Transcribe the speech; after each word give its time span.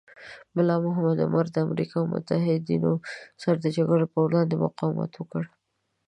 ملا 0.55 0.75
محمد 0.85 1.17
عمر 1.25 1.45
د 1.51 1.57
امریکا 1.67 1.95
او 2.01 2.05
متحدینو 2.13 2.93
سره 3.41 3.57
د 3.59 3.65
جګړې 3.77 4.05
پر 4.13 4.19
وړاندې 4.25 4.55
مقاومت 4.65 5.11
وکړ. 5.15 5.43